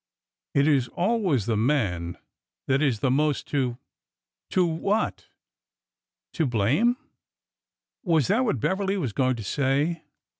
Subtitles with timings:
[0.55, 2.17] It is always the man
[2.65, 3.77] that is the most to—"
[4.49, 5.27] To what?
[6.33, 6.97] To blame?—
[8.11, 10.01] was that what Beverly was going to say?